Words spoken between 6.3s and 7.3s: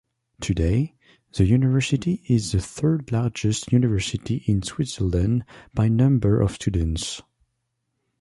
of students.